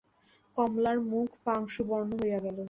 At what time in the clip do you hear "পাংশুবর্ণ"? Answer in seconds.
1.45-2.09